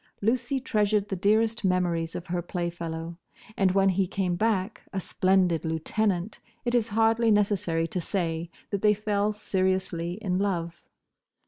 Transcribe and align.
Lucy 0.19 0.59
treasured 0.59 1.07
the 1.09 1.15
dearest 1.15 1.63
memories 1.63 2.15
of 2.15 2.25
her 2.25 2.41
playfellow, 2.41 3.19
and 3.55 3.73
when 3.73 3.89
he 3.89 4.07
came 4.07 4.35
back, 4.35 4.81
a 4.91 4.99
splendid 4.99 5.63
lieutenant, 5.63 6.39
it 6.65 6.73
is 6.73 6.87
hardly 6.87 7.29
necessary 7.29 7.85
to 7.87 8.01
say 8.01 8.49
that 8.71 8.81
they 8.81 8.95
fell 8.95 9.31
seriously 9.31 10.13
in 10.13 10.39
love. 10.39 10.87